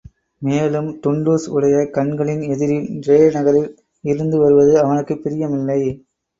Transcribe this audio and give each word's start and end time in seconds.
மேலும், 0.41 0.99
டுன்டுஷ் 1.01 1.45
உடைய 1.49 1.89
கண்களின் 1.89 2.41
எதிரில் 2.47 2.99
ரே 3.01 3.29
நகரில் 3.31 3.69
இருந்து 4.03 4.37
வருவது 4.37 4.79
அவனுக்குப் 4.79 5.21
பிரியமில்லை. 5.23 5.81